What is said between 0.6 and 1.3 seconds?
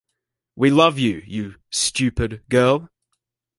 love you,